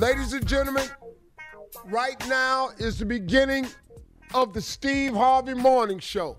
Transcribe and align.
Ladies 0.00 0.32
and 0.32 0.46
gentlemen, 0.46 0.88
right 1.84 2.16
now 2.26 2.70
is 2.78 2.98
the 2.98 3.04
beginning 3.04 3.66
of 4.32 4.54
the 4.54 4.60
Steve 4.62 5.12
Harvey 5.12 5.52
Morning 5.52 5.98
Show. 5.98 6.38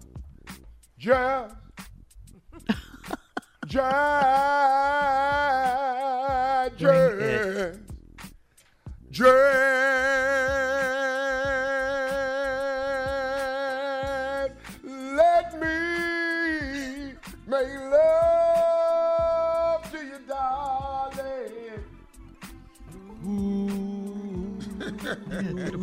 Jazz. 0.97 1.51
Jazz. 3.67 3.91
Jazz. 6.79 7.77
Jazz. 9.11 9.31
Let 14.83 15.53
me 15.61 17.13
make 17.45 17.79
love 17.91 18.30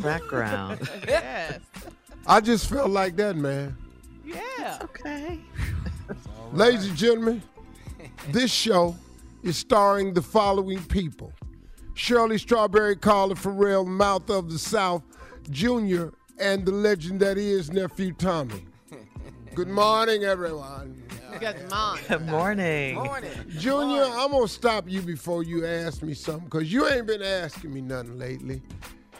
background. 0.01 0.89
Yes. 1.09 1.61
I 2.27 2.41
just 2.41 2.69
felt 2.69 2.91
like 2.91 3.17
that, 3.17 3.37
man. 3.37 3.77
Yeah. 4.25 4.79
okay. 4.83 5.41
Ladies 6.53 6.87
and 6.87 6.97
gentlemen, 6.97 7.43
this 8.31 8.53
show 8.53 8.95
is 9.43 9.57
starring 9.57 10.13
the 10.13 10.21
following 10.23 10.83
people 10.85 11.33
Shirley 11.95 12.39
Strawberry 12.39 12.97
Carla 12.97 13.35
Ferrell, 13.35 13.85
Mouth 13.85 14.29
of 14.31 14.51
the 14.53 14.59
South, 14.59 15.03
Jr., 15.51 16.09
and 16.39 16.65
the 16.65 16.73
legend 16.73 17.21
that 17.21 17.39
is 17.39 17.73
Nephew 17.73 18.13
Tommy. 18.13 18.65
Good 19.55 19.69
morning, 19.69 20.23
everyone. 20.23 21.03
Good 21.41 21.69
morning. 21.71 22.05
Good 22.09 22.27
morning. 22.27 22.95
Morning. 22.95 23.31
Junior, 23.59 24.05
I'm 24.05 24.31
gonna 24.31 24.47
stop 24.49 24.89
you 24.89 25.03
before 25.03 25.43
you 25.43 25.67
ask 25.67 26.03
me 26.03 26.15
something, 26.15 26.45
because 26.45 26.73
you 26.73 26.87
ain't 26.89 27.07
been 27.07 27.23
asking 27.23 27.73
me 27.75 27.81
nothing 27.81 28.19
lately. 28.19 28.63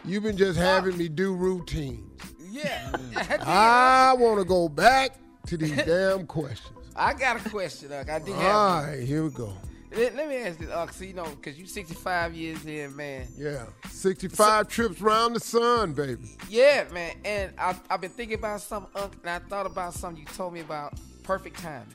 You've 0.05 0.23
been 0.23 0.37
just 0.37 0.59
having 0.59 0.97
me 0.97 1.09
do 1.09 1.35
routines. 1.35 2.21
Yeah. 2.51 2.91
I 3.45 4.15
wanna 4.19 4.45
go 4.45 4.69
back 4.69 5.13
to 5.47 5.57
these 5.57 5.77
damn 5.85 6.27
questions. 6.27 6.75
I 6.97 7.15
got 7.15 7.45
a 7.45 7.49
question, 7.51 7.91
Doc. 7.91 8.09
I 8.11 8.19
did 8.19 8.35
All 8.35 8.41
have. 8.41 8.85
right, 8.89 9.01
here 9.01 9.23
we 9.25 9.31
go. 9.31 9.53
Let, 9.95 10.17
let 10.17 10.29
me 10.29 10.37
ask 10.37 10.59
this, 10.59 10.69
Doc. 10.69 10.93
So, 10.93 11.05
you 11.05 11.15
know, 11.15 11.25
because 11.25 11.57
you're 11.57 11.67
65 11.67 12.35
years 12.35 12.65
in, 12.67 12.95
man. 12.97 13.27
Yeah, 13.37 13.65
65 13.89 14.69
trips 14.69 15.01
round 15.01 15.37
the 15.37 15.41
sun, 15.41 15.93
baby. 15.93 16.37
Yeah, 16.49 16.85
man. 16.93 17.15
And 17.25 17.53
I, 17.59 17.77
I've 17.89 18.01
been 18.01 18.11
thinking 18.11 18.39
about 18.39 18.61
something, 18.61 18.91
Unc, 19.01 19.15
and 19.23 19.31
I 19.31 19.39
thought 19.39 19.67
about 19.67 19.95
something 19.95 20.21
you 20.21 20.27
told 20.35 20.53
me 20.53 20.61
about 20.61 20.95
perfect 21.23 21.61
timing. 21.61 21.87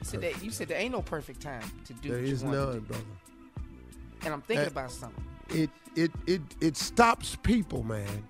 You 0.00 0.04
said 0.04 0.20
that 0.22 0.42
you 0.44 0.50
said 0.50 0.68
there 0.68 0.78
ain't 0.78 0.92
no 0.92 1.02
perfect 1.02 1.40
time 1.42 1.62
to 1.86 1.92
do 1.94 2.10
There 2.10 2.18
what 2.20 2.28
you 2.28 2.36
want 2.36 2.52
to 2.54 2.60
none, 2.60 2.72
do. 2.74 2.80
brother. 2.80 3.04
And 4.24 4.32
I'm 4.34 4.42
thinking 4.42 4.66
about 4.68 4.90
something. 4.92 5.24
It 5.50 5.70
it 5.96 6.12
it 6.26 6.42
it 6.60 6.76
stops 6.76 7.36
people, 7.42 7.82
man. 7.82 8.28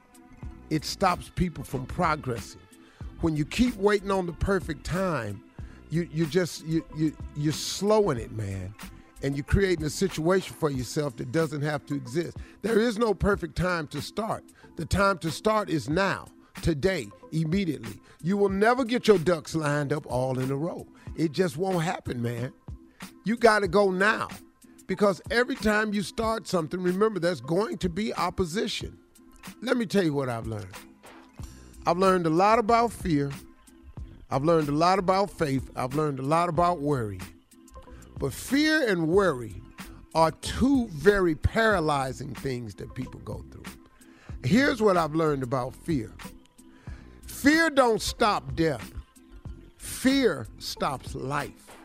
It 0.70 0.84
stops 0.84 1.30
people 1.34 1.64
from 1.64 1.86
progressing. 1.86 2.60
When 3.20 3.36
you 3.36 3.44
keep 3.44 3.76
waiting 3.76 4.10
on 4.10 4.26
the 4.26 4.32
perfect 4.32 4.84
time, 4.84 5.42
you 5.90 6.08
you 6.12 6.26
just 6.26 6.64
you 6.64 6.84
you 6.96 7.16
you're 7.36 7.52
slowing 7.52 8.18
it, 8.18 8.32
man. 8.32 8.74
And 9.22 9.34
you're 9.34 9.44
creating 9.44 9.84
a 9.84 9.90
situation 9.90 10.54
for 10.54 10.70
yourself 10.70 11.16
that 11.16 11.32
doesn't 11.32 11.62
have 11.62 11.86
to 11.86 11.94
exist. 11.94 12.36
There 12.62 12.78
is 12.78 12.98
no 12.98 13.14
perfect 13.14 13.56
time 13.56 13.86
to 13.88 14.02
start. 14.02 14.44
The 14.76 14.84
time 14.84 15.18
to 15.18 15.30
start 15.30 15.70
is 15.70 15.88
now, 15.88 16.26
today, 16.60 17.08
immediately. 17.32 17.98
You 18.22 18.36
will 18.36 18.50
never 18.50 18.84
get 18.84 19.08
your 19.08 19.18
ducks 19.18 19.54
lined 19.54 19.92
up 19.92 20.04
all 20.06 20.38
in 20.38 20.50
a 20.50 20.56
row. 20.56 20.86
It 21.16 21.32
just 21.32 21.56
won't 21.56 21.82
happen, 21.82 22.20
man. 22.20 22.52
You 23.24 23.36
got 23.36 23.60
to 23.60 23.68
go 23.68 23.90
now. 23.90 24.28
Because 24.86 25.20
every 25.30 25.56
time 25.56 25.92
you 25.92 26.02
start 26.02 26.46
something, 26.46 26.80
remember 26.80 27.18
there's 27.18 27.40
going 27.40 27.78
to 27.78 27.88
be 27.88 28.14
opposition. 28.14 28.96
Let 29.62 29.76
me 29.76 29.86
tell 29.86 30.04
you 30.04 30.14
what 30.14 30.28
I've 30.28 30.46
learned. 30.46 30.74
I've 31.86 31.98
learned 31.98 32.26
a 32.26 32.30
lot 32.30 32.58
about 32.58 32.92
fear. 32.92 33.30
I've 34.30 34.44
learned 34.44 34.68
a 34.68 34.72
lot 34.72 34.98
about 34.98 35.30
faith. 35.30 35.70
I've 35.76 35.94
learned 35.94 36.18
a 36.18 36.22
lot 36.22 36.48
about 36.48 36.80
worry. 36.80 37.20
But 38.18 38.32
fear 38.32 38.88
and 38.88 39.08
worry 39.08 39.60
are 40.14 40.30
two 40.30 40.88
very 40.88 41.34
paralyzing 41.34 42.34
things 42.34 42.74
that 42.76 42.94
people 42.94 43.20
go 43.20 43.44
through. 43.50 43.64
Here's 44.44 44.80
what 44.80 44.96
I've 44.96 45.14
learned 45.14 45.42
about 45.42 45.74
fear. 45.74 46.12
Fear 47.26 47.70
don't 47.70 48.00
stop 48.00 48.54
death. 48.54 48.92
Fear 49.76 50.46
stops 50.58 51.14
life. 51.14 51.76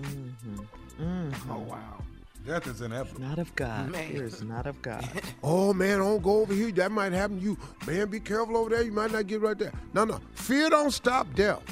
Mm-hmm. 0.00 1.30
Oh 1.50 1.58
wow. 1.60 2.02
Death 2.46 2.66
is 2.66 2.80
inevitable. 2.82 3.22
Not 3.22 3.38
of 3.38 3.54
God. 3.56 3.90
Man. 3.90 4.10
Fear 4.12 4.24
is 4.24 4.42
not 4.42 4.66
of 4.66 4.80
God. 4.82 5.08
Oh 5.42 5.72
man, 5.74 5.98
don't 5.98 6.22
go 6.22 6.40
over 6.40 6.52
here. 6.54 6.70
That 6.72 6.90
might 6.92 7.12
happen 7.12 7.38
to 7.38 7.42
you. 7.44 7.58
Man, 7.86 8.08
be 8.08 8.20
careful 8.20 8.56
over 8.56 8.70
there. 8.70 8.82
You 8.82 8.92
might 8.92 9.12
not 9.12 9.26
get 9.26 9.40
right 9.40 9.56
there. 9.58 9.72
No, 9.92 10.04
no. 10.04 10.20
Fear 10.34 10.70
don't 10.70 10.90
stop 10.90 11.26
death. 11.34 11.62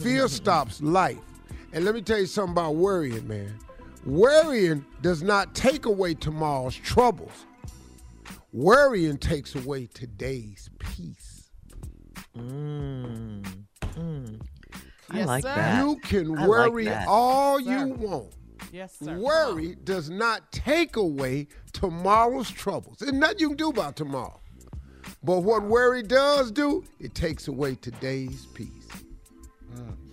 Fear 0.00 0.28
stops 0.28 0.80
life. 0.82 1.18
And 1.72 1.84
let 1.84 1.94
me 1.94 2.02
tell 2.02 2.18
you 2.18 2.26
something 2.26 2.52
about 2.52 2.74
worrying, 2.76 3.26
man. 3.26 3.56
Worrying 4.04 4.84
does 5.00 5.22
not 5.22 5.54
take 5.54 5.86
away 5.86 6.14
tomorrow's 6.14 6.74
troubles. 6.76 7.46
Worrying 8.52 9.16
takes 9.18 9.54
away 9.54 9.86
today's 9.94 10.68
peace. 10.78 11.50
Mm. 12.36 13.42
Mm. 13.96 14.40
I 15.10 15.16
Yes, 15.18 15.26
like 15.26 15.42
sir. 15.42 15.54
that. 15.54 15.84
You 15.86 15.96
can 16.02 16.36
I 16.38 16.46
worry 16.48 16.84
that. 16.86 17.06
all 17.08 17.58
Sir. 17.62 17.64
you 17.86 17.86
want. 17.94 18.32
Yes, 18.72 18.96
sir. 18.98 19.18
Worry 19.18 19.76
does 19.84 20.08
not 20.08 20.50
take 20.50 20.96
away 20.96 21.48
tomorrow's 21.74 22.50
troubles. 22.50 22.96
There's 22.98 23.12
nothing 23.12 23.38
you 23.38 23.48
can 23.48 23.58
do 23.58 23.68
about 23.68 23.96
tomorrow. 23.96 24.40
But 25.22 25.40
what 25.40 25.62
worry 25.62 26.02
does 26.02 26.50
do, 26.50 26.82
it 26.98 27.14
takes 27.14 27.48
away 27.48 27.74
today's 27.74 28.46
peace. 28.54 28.88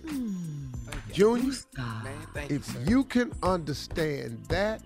Mm. 0.04 0.74
Junior, 1.10 1.54
Man, 1.78 2.04
thank 2.34 2.50
you, 2.50 2.56
if 2.56 2.88
you 2.88 3.04
can 3.04 3.32
understand 3.42 4.44
that, 4.48 4.82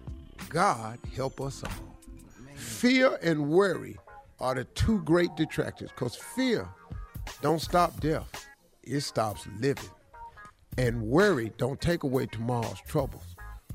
God 0.49 1.01
help 1.17 1.41
us 1.41 1.65
all. 1.65 1.99
Fear 2.55 3.19
and 3.23 3.49
worry 3.51 3.97
are 4.39 4.55
the 4.55 4.65
two 4.65 5.03
great 5.03 5.35
detractors 5.35 5.91
because 5.91 6.15
fear 6.15 6.69
don't 7.43 7.61
stop 7.61 7.99
death, 8.01 8.47
it 8.85 9.01
stops 9.01 9.49
living. 9.59 9.91
And 10.79 11.03
worry 11.03 11.53
don't 11.59 11.81
take 11.81 12.05
away 12.05 12.27
tomorrow's 12.27 12.81
troubles. 12.87 13.34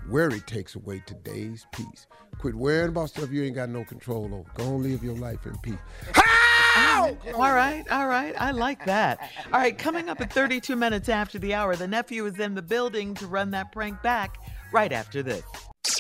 Worry 0.09 0.39
takes 0.39 0.75
away 0.75 1.03
today's 1.05 1.67
peace. 1.71 2.07
Quit 2.39 2.55
worrying 2.55 2.89
about 2.89 3.09
stuff 3.09 3.29
you 3.29 3.43
ain't 3.43 3.53
got 3.53 3.69
no 3.69 3.83
control 3.83 4.25
over. 4.25 4.49
Go 4.55 4.75
and 4.75 4.83
live 4.83 5.03
your 5.03 5.15
life 5.15 5.45
in 5.45 5.55
peace. 5.59 5.75
How? 6.13 7.15
All 7.35 7.53
right, 7.53 7.83
all 7.91 8.07
right. 8.07 8.33
I 8.39 8.49
like 8.49 8.85
that. 8.85 9.19
All 9.53 9.59
right, 9.59 9.77
coming 9.77 10.09
up 10.09 10.19
at 10.19 10.33
32 10.33 10.75
minutes 10.75 11.09
after 11.09 11.37
the 11.37 11.53
hour, 11.53 11.75
the 11.75 11.87
nephew 11.87 12.25
is 12.25 12.39
in 12.39 12.55
the 12.55 12.61
building 12.63 13.13
to 13.15 13.27
run 13.27 13.51
that 13.51 13.71
prank 13.71 14.01
back 14.01 14.37
right 14.73 14.91
after 14.91 15.21
this. 15.21 15.43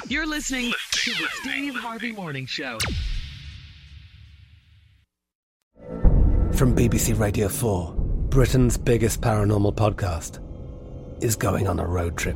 You're 0.07 0.25
listening 0.25 0.73
to 0.91 1.11
the 1.11 1.27
Steve 1.41 1.75
Harvey 1.75 2.11
Morning 2.11 2.47
Show. 2.47 2.79
From 6.53 6.75
BBC 6.75 7.19
Radio 7.19 7.47
4, 7.47 7.93
Britain's 8.29 8.75
biggest 8.75 9.21
paranormal 9.21 9.75
podcast 9.75 10.43
is 11.23 11.35
going 11.35 11.67
on 11.67 11.79
a 11.79 11.85
road 11.85 12.17
trip. 12.17 12.35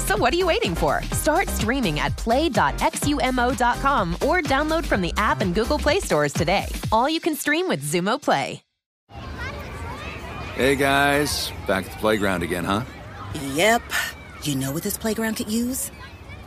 So 0.11 0.17
what 0.17 0.33
are 0.33 0.37
you 0.37 0.47
waiting 0.47 0.75
for? 0.75 1.01
Start 1.13 1.47
streaming 1.47 2.01
at 2.01 2.17
play.xumo.com 2.17 4.15
or 4.15 4.41
download 4.41 4.85
from 4.85 4.99
the 4.99 5.13
app 5.15 5.39
and 5.39 5.55
Google 5.55 5.79
Play 5.79 6.01
stores 6.01 6.33
today. 6.33 6.65
All 6.91 7.09
you 7.09 7.21
can 7.21 7.33
stream 7.33 7.69
with 7.69 7.81
Xumo 7.81 8.21
Play. 8.21 8.61
Hey 10.55 10.75
guys, 10.75 11.53
back 11.65 11.85
at 11.85 11.91
the 11.93 11.97
playground 11.99 12.43
again, 12.43 12.65
huh? 12.65 12.83
Yep. 13.53 13.83
You 14.43 14.55
know 14.57 14.73
what 14.73 14.83
this 14.83 14.97
playground 14.97 15.35
could 15.35 15.49
use? 15.49 15.91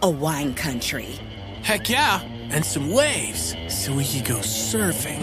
A 0.03 0.11
wine 0.11 0.53
country. 0.55 1.19
Heck 1.63 1.89
yeah, 1.89 2.21
and 2.21 2.63
some 2.67 2.93
waves 2.93 3.57
so 3.69 3.95
we 3.95 4.05
could 4.05 4.27
go 4.27 4.41
surfing. 4.41 5.23